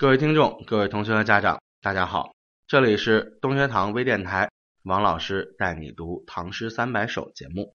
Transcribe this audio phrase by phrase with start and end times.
[0.00, 2.30] 各位听众、各位同学和家长，大家好，
[2.68, 4.48] 这里是东学堂微电台，
[4.84, 7.74] 王老师带你读《唐诗三百首》节目。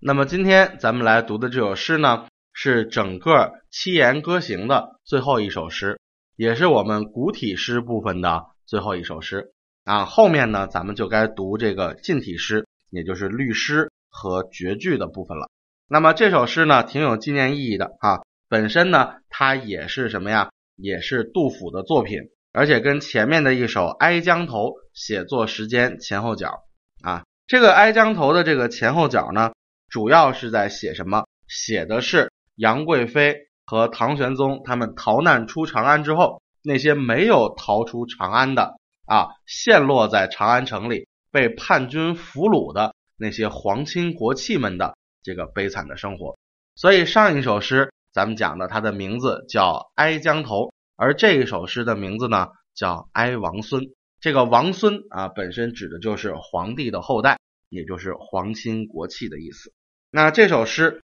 [0.00, 6.00] 那么今天咱们来读的这首诗呢，是整个七言歌行的最后一首诗，
[6.34, 9.52] 也是我们古体诗部分的最后一首诗
[9.84, 10.06] 啊。
[10.06, 15.50] 后面呢，咱们就该读这个近体诗，也就是律诗和绝句的部分了。
[15.88, 18.22] 那么这首诗呢，挺有纪念意义的啊。
[18.48, 20.48] 本身呢，它也是什么呀？
[20.78, 22.20] 也是杜甫的作品，
[22.52, 26.62] 而且跟前面的一首《哀江头》写作时间前后脚
[27.02, 27.24] 啊。
[27.48, 29.52] 这个《哀江头》的这个前后脚呢，
[29.88, 31.24] 主要是在写什么？
[31.48, 46.38] 写的是杨贵妃和唐玄宗他们逃难出长安之后，那些没有逃出长安的啊，陷落在长安城里被叛军俘虏的那些皇亲国戚们的这个悲惨的生活。
[46.76, 47.90] 所以上一首诗。
[48.18, 50.56] 咱们讲的，它的名字叫《哀江头》，
[50.96, 53.84] 而这一首诗的名字呢叫《哀王孙》。
[54.20, 59.72] 这个王孙啊，本身指的就是皇帝的后代，也就是皇亲国戚的意思。
[60.10, 61.00] 那这首诗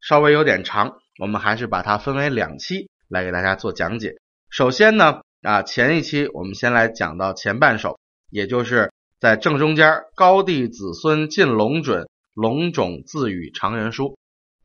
[0.00, 4.16] 稍微有点长，我们还是把它分为两期来给大家做讲解。
[4.48, 7.98] 首先呢，啊，前一期我们先来讲到前半首，
[8.30, 14.16] 也就是在正中间，高帝子孙尽龙准，龙种自与常人书。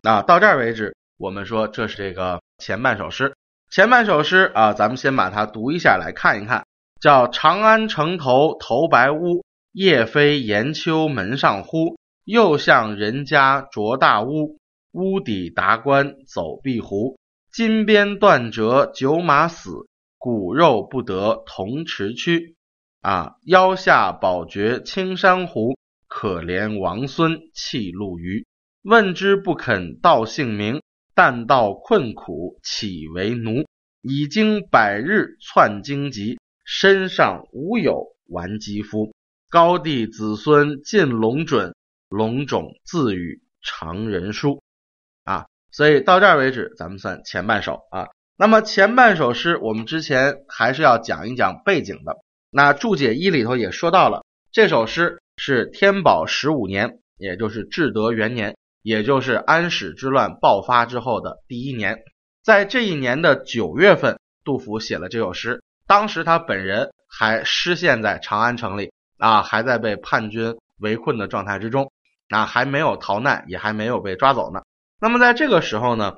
[0.03, 0.95] 啊，到这儿为止。
[1.19, 3.35] 我们说这是这个前半首诗，
[3.69, 6.65] 前半首诗啊，咱们先把它读一下来看一看，
[7.01, 11.99] 叫长安城头头白乌，夜飞岩丘门上呼。
[12.23, 14.59] 又向人家着大屋，
[14.93, 17.17] 屋底达官走壁湖。
[17.51, 19.71] 金鞭断折九马死，
[20.17, 22.55] 骨肉不得同池躯。
[23.01, 25.75] 啊，腰下宝爵青珊瑚，
[26.07, 28.45] 可怜王孙弃陆虞。
[28.83, 30.81] 问之不肯道姓名。
[31.21, 33.65] 但道困苦岂为奴？
[34.01, 39.13] 已经百日窜荆棘，身上无有完肌肤。
[39.49, 41.75] 高帝子孙尽龙准，
[42.07, 44.63] 龙种自与常人书。
[45.25, 48.07] 啊，所以到这儿为止，咱们算前半首啊。
[48.37, 52.15] 那么前半首诗，我们之前还是要讲一讲背景的。
[52.49, 58.55] 那注解一里头也说到了，这首诗是天宝十五年，也就是至德元年。
[58.81, 62.03] 也就是安史之乱爆发之后的第一年，
[62.43, 65.61] 在这一年的九月份，杜甫写了这首诗。
[65.87, 71.91] 当时他本人还失陷在长安城里啊，还在被叛军围困的状态之中
[72.29, 74.61] 啊，还没有逃难，也还没有被抓走呢。
[75.01, 76.15] 那么在这个时候呢，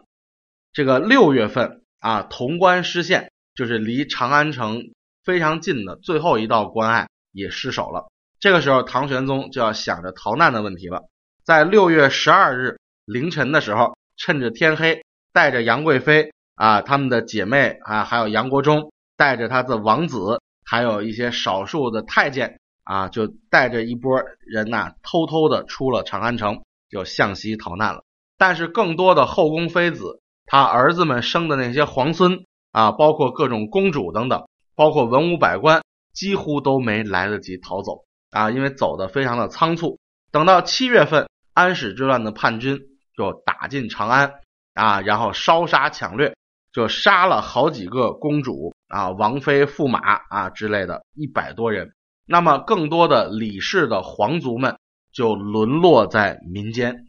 [0.73, 4.81] 这个六月份啊，潼关失陷，就是离长安城
[5.23, 8.11] 非常近的最后一道关隘也失守了。
[8.39, 11.03] 这个时候，唐玄宗就要想着逃难的问题了。
[11.43, 15.03] 在六月十二日凌晨的时候，趁着天黑，
[15.33, 28.03] 带着杨贵妃啊，他们的姐妹啊，还有杨国忠，带着他的王子，还有一些少数的太监啊，就带着一波人呐，偷偷的出了长安城，就向西逃难了。
[28.37, 35.81] 但是更多的后宫妃子，他儿子们生的那些皇孙啊，包括各种公主等等，包括文武百官，
[36.13, 39.97] 几乎都没来得及逃走啊，因为走的非常的仓促。
[40.31, 41.27] 等到七月份。
[41.53, 42.79] 安史之乱的叛军
[43.15, 44.33] 就打进长安
[44.73, 46.35] 啊，然后烧杀抢掠，
[46.71, 51.93] 就杀了好几个公主啊、王妃、驸马啊之类的，一百多人。
[52.25, 54.77] 那么更多的李氏的皇族们
[55.11, 57.07] 就沦落在民间，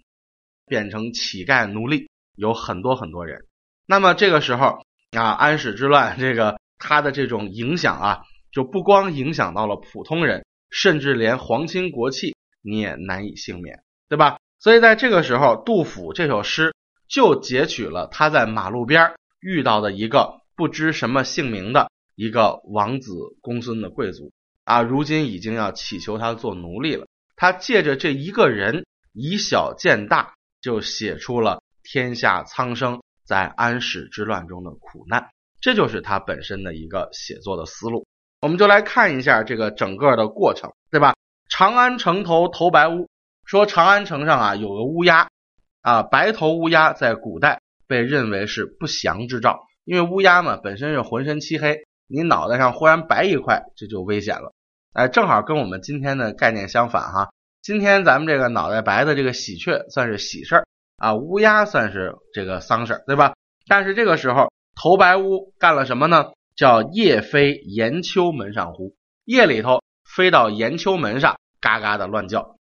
[0.67, 3.47] 变成乞丐奴隶，有很多很多人。
[3.87, 4.85] 那么这个时候
[5.17, 13.85] 啊，安史之乱这个它的这种影响啊，就不光影响到了普通人，甚至连皇亲国戚你也难以幸免。
[14.13, 14.37] 对吧？
[14.59, 16.75] 所以在这个时候，杜甫这首诗
[17.09, 24.31] 就截取了他在马路边遇到的一个不知什么姓名的一个王子公孙的贵族
[24.65, 27.07] 啊，如今已经要乞求他做奴隶了。
[27.37, 28.85] 他借着这一个人
[29.15, 35.31] 以小见大，就写出了天下苍生在安史之乱中的苦难，
[35.63, 38.05] 这就是他本身的一个写作的思路。
[38.43, 41.15] 我们就来看一下这个整个的过程，对吧？
[41.49, 43.09] 长安城头头白屋。
[43.45, 45.29] 说长安城上啊有个乌鸦
[45.83, 54.53] 啊，白头乌鸦在古代被认为是不祥之兆，因为乌鸦嘛本身是浑身漆黑，你脑袋上忽然白一块，这就危险了。
[54.93, 57.31] 哎，正好跟我们今天的概念相反哈。
[57.63, 60.67] 今天咱们这个脑袋白的这个喜鹊算是喜事儿
[60.99, 63.35] 啊，乌鸦算是这个丧事儿，对吧？
[63.67, 66.33] 但是这个时候头白乌干了什么呢？
[66.55, 68.95] 叫夜飞岩丘门上呼，
[69.25, 72.57] 夜里头飞到岩丘门上，嘎嘎的乱叫。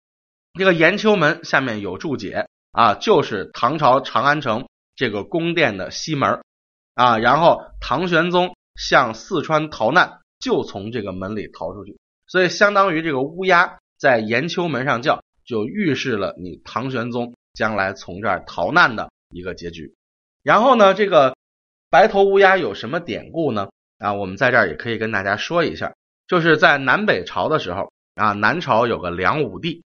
[0.59, 4.67] 这个延秋门下面有注解啊，就是唐朝长安城
[4.97, 6.43] 这个宫殿的西门
[6.95, 7.17] 啊。
[7.19, 11.97] 然后唐玄宗向四川逃难，就从这个门里逃出去。
[12.27, 19.95] 所以相当于这个乌鸦在延秋门上叫，就预示了你唐玄宗将来从这儿逃难的一个结局。
[20.43, 21.37] 然后呢，这个
[21.89, 23.69] 白头乌鸦有什么典故呢？
[23.99, 25.95] 啊，我们在这儿也可以跟大家说一下，
[26.27, 29.85] 就是在南北朝的时候啊，南朝有个梁武帝，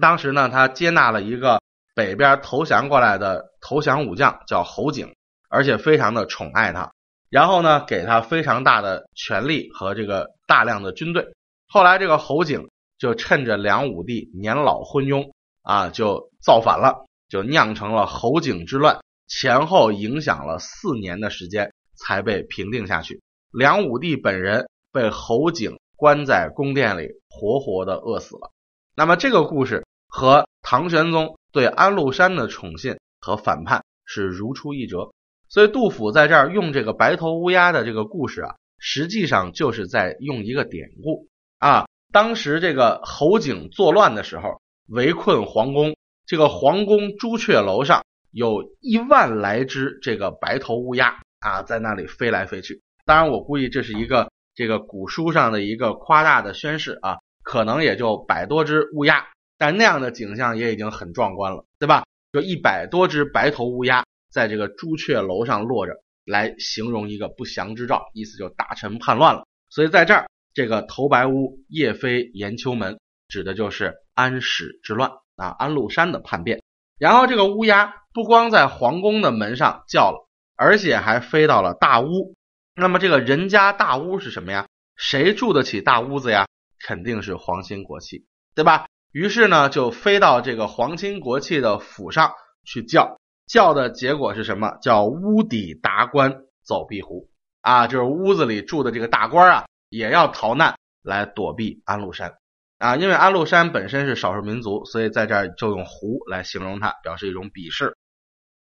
[0.00, 1.60] 当时呢，他接纳了一个
[1.94, 5.14] 北边投降过来的投降武将，叫侯景，
[5.48, 6.92] 而且非常的宠爱他，
[7.30, 11.32] 然后呢，给他非常大的权力和这个大量的军队。
[11.68, 12.68] 后来这个侯景
[12.98, 15.30] 就趁着梁武帝年老昏庸
[15.62, 21.72] 啊，就造反了，就酿成了侯景之乱，前后影响了四年的时间。
[21.96, 23.22] 才被平定下去。
[23.52, 28.50] 梁武帝本人被侯景关在宫殿里，活活的饿死了。
[28.94, 35.12] 那么这个故事和唐玄宗对安禄山的宠信和反叛是如出一辙。
[35.48, 41.86] 所以杜甫在这儿用这个白头乌鸦的这个故事啊，实际上就是在用一个典故啊。
[42.12, 45.96] 当时这个侯景作乱的时候，围困皇宫，
[46.26, 51.20] 这个皇宫朱雀楼上有一万来只这个白头乌鸦。
[51.40, 52.80] 啊，在那里飞来飞去。
[53.04, 62.04] 当然，我估计这是一个这个古书上的一个夸大的宣示啊，可能也就百多只乌鸦，但那样的景象也已经很壮观了，对吧？
[62.32, 65.92] 就一百多只白头乌鸦在这个朱雀楼上落着，
[66.24, 69.46] 来形容一个不祥之兆，意思就大臣叛乱了。
[69.70, 72.98] 所以在这儿，这个头白乌夜飞延秋门，
[73.28, 76.60] 指的就是安史之乱啊，安禄山的叛变。
[76.98, 80.24] 然后这个乌鸦不光在皇宫的门上叫了。
[80.56, 82.36] 而且还飞到了大屋，
[82.76, 84.68] 那么这个人家大屋是什么呀？
[84.94, 86.46] 谁住得起大屋子呀？
[86.84, 88.86] 肯定是皇亲国戚，对吧？
[89.10, 92.32] 于是呢，就飞到这个皇亲国戚的府上
[92.64, 94.76] 去叫，叫的结果是什么？
[94.82, 97.28] 叫屋底达官走壁湖
[97.62, 102.34] 啊，就是屋子里住的这个大官啊，也要逃难来躲避安禄山
[102.78, 107.96] 啊，因为安禄山本身是少数民族，所以在这儿就用胡来形容他，表示一种鄙视，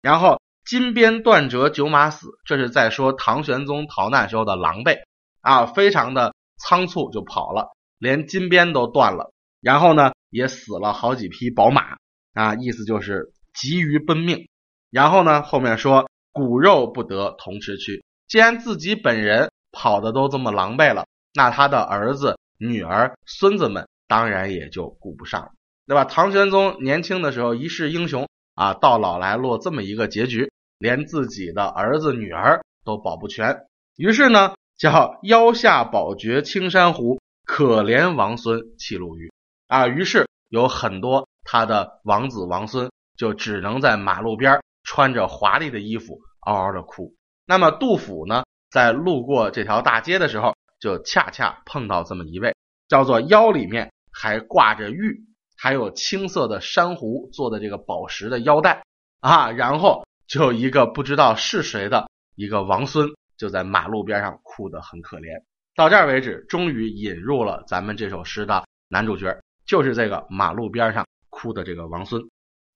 [0.00, 0.40] 然后。
[0.66, 5.02] 金鞭断折，九马死，这是在说唐玄宗逃难时候的狼狈
[5.42, 11.96] 啊，非常的仓促就跑了，连金鞭都断了，然后呢也死了好几匹宝马
[12.34, 14.48] 啊，意思就是急于奔命。
[14.90, 25.52] 然后呢后面说骨肉不得同时去，既然自己本人跑的都这么狼狈了，那他的儿子、女儿、孙子们当然也就顾不上了，
[25.86, 26.04] 对吧？
[26.04, 30.50] 唐玄宗年轻的时候一世英雄啊，到老来落这么一个结局。
[30.76, 33.56] 连自己的儿子女儿都保不全，
[33.96, 39.32] 于是呢，叫腰下宝绝青山湖，可怜王孙弃路隅
[39.66, 39.86] 啊。
[39.86, 47.14] 于是有很多他的王子王孙就只能在马路边穿着华丽的衣服嗷嗷的哭。
[47.46, 52.54] 那么杜甫呢，在路过这条大街的时候，就恰恰碰到这么一位，
[52.88, 55.26] 叫做腰里面还挂着玉，
[55.56, 58.82] 还有青色的珊瑚做的这个宝石的腰带
[59.20, 60.04] 啊，然后。
[60.26, 65.44] 就一个不知道是谁的一个王孙，就在马路边上哭得很可怜。
[65.74, 72.22] 到这儿为止，终于引入了咱们这首诗的男主角，就是这个马路边上哭的这个王孙。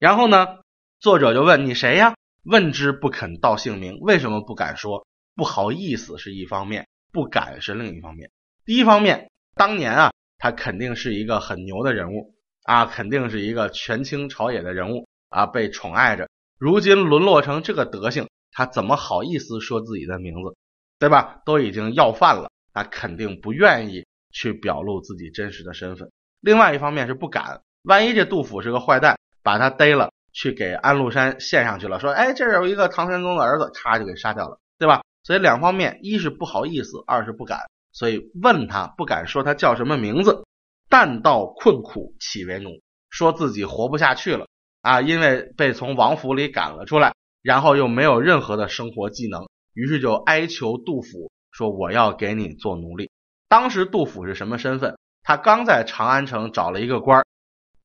[0.01, 0.47] 然后呢，
[0.99, 2.15] 作者就问你谁呀？
[2.43, 5.07] 问之不肯道姓名，为什么不敢说？
[5.37, 8.31] 不好意思是一方面，不敢是另一方面。
[8.65, 16.29] 第一方面，当年啊，他肯定是一个很牛的人物啊，肯定是一个权倾朝野的人物啊，被宠爱着。
[16.59, 20.57] 如今沦落成这个德行，他怎么好意思说自己的名字，
[20.99, 21.41] 对吧？
[21.45, 22.48] 都已经要饭了，
[22.83, 26.11] 他肯定不愿意去表露自己真实的身份。
[26.41, 37.59] 另外一方面是不敢，万一这杜甫是个坏蛋，把他逮了，去给安禄山献上去了，说：“哎，这有一个唐玄宗的儿子，嚓就给杀掉了，对吧？”所以两方面，一是不好意思，二是不敢，
[37.93, 40.45] 所以问他不敢说他叫什么名字。
[40.89, 42.71] 但道困苦岂为奴，
[43.11, 44.47] 说自己活不下去了。
[44.81, 53.11] 啊，因为被从王府里赶了出来，然后又没有任何的生活技能，于是就哀求杜甫说：“我要给你做奴隶。”
[53.51, 54.97] 当时杜甫是什么身份？
[55.25, 57.27] 他刚在长安城找了一个官儿，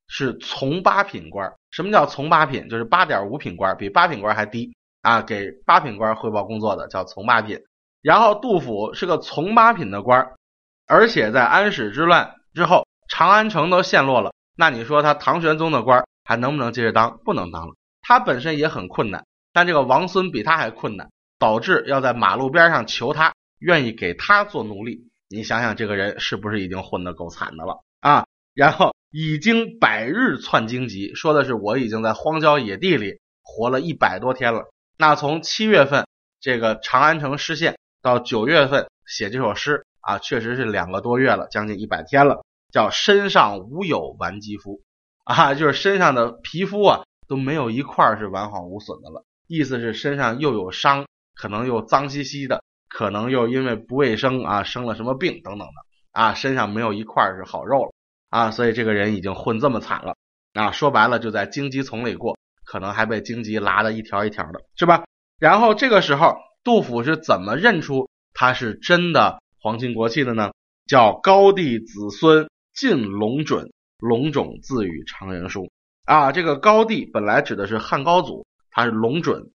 [0.08, 1.52] 是从八品官。
[1.72, 2.70] 什么叫从八品？
[2.70, 5.24] 就是八点五品官，比八品官还低啊！
[5.24, 7.60] 给八品官汇报工作的叫从八品。
[8.04, 10.36] 然后杜甫是个从八品的官儿，
[10.86, 16.06] 而且在安史之乱之后，长安城都陷落了，那你说他唐玄宗的官？
[16.26, 17.18] 还能不能接着当？
[17.26, 17.74] 不能当了。
[18.02, 25.10] 他本身也很困难，但这个王孙比他还困难，导致要在马路边上求他，愿意给他做奴隶。
[25.30, 28.26] 你想想，这个人是不是已经混得够惨的了啊？
[28.54, 34.70] 然后已经百日窜荆棘，说的是我已经在荒郊野地里活了一百多天了。
[34.98, 36.06] 那从七月份
[36.40, 42.44] 这个长安城失陷到九月份写这首诗啊，确实是两个多月了，将近一百天了。
[42.72, 44.82] 叫身上无有完肌肤
[45.24, 49.24] 啊，就是身上的皮肤啊都没有一块是完好无损的了。
[49.48, 51.06] 意思是身上又有伤，
[51.36, 52.64] 可能又脏兮兮的，
[52.94, 55.74] 可能又因为不卫生啊生了什么病等等的
[56.12, 57.92] 啊，身上没有一块是好肉了
[58.30, 60.16] 啊，所以这个人已经混这么惨了
[60.54, 60.72] 啊。
[60.72, 65.06] 说白了就在荆棘丛里过，可能还被荆棘拉的一条一条的，是吧？
[65.40, 70.52] 然后这个时候，杜甫是怎么认出他是真的皇亲国戚的呢？
[70.88, 72.48] 叫高帝子孙。
[72.76, 75.70] 晋龙准，龙种自与常人书
[76.06, 76.32] 啊。
[76.32, 79.52] 这个高帝本来指的是汉高祖，他是龙准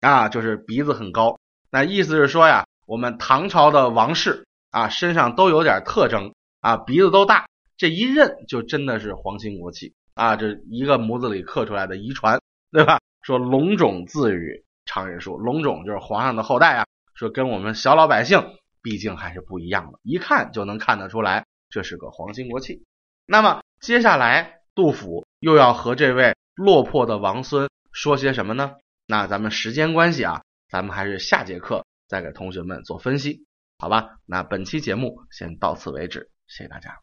[0.00, 1.36] 啊，就是鼻子很高。
[1.72, 12.40] 那意思是说呀，我们唐朝的王室啊，身上都有点特征啊，鼻子都大，这一认就真的是皇亲国戚啊，这一个模子里刻出来的遗传，
[12.72, 12.98] 对吧？
[13.22, 18.44] 说龙种自与常人说，龙种就是皇上的后代啊，说跟我们小老百姓
[18.82, 21.46] 毕竟还是不一样的，一看就能看得出来。
[21.68, 22.82] 这是个皇亲国戚，
[23.24, 28.74] 那么接下来杜甫又要和这位落魄的王孙说些什么呢？
[29.06, 33.46] 那咱们时间关系啊，咱们还是下节课再给同学们做分析，
[33.78, 34.18] 好吧？
[34.26, 36.98] 那本期节目先到此为止，谢谢大家。